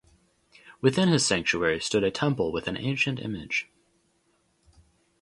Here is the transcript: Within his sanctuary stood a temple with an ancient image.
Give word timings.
Within 0.81 1.09
his 1.09 1.27
sanctuary 1.27 1.79
stood 1.79 2.03
a 2.03 2.09
temple 2.09 2.51
with 2.51 2.67
an 2.67 2.75
ancient 2.75 3.19
image. 3.19 3.69